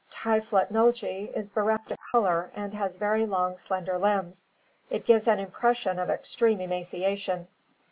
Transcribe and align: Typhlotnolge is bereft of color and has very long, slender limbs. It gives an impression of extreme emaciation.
Typhlotnolge 0.09 1.31
is 1.37 1.51
bereft 1.51 1.91
of 1.91 1.97
color 2.11 2.49
and 2.55 2.73
has 2.73 2.95
very 2.95 3.23
long, 3.23 3.55
slender 3.55 3.99
limbs. 3.99 4.49
It 4.89 5.05
gives 5.05 5.27
an 5.27 5.37
impression 5.37 5.99
of 5.99 6.09
extreme 6.09 6.59
emaciation. 6.59 7.47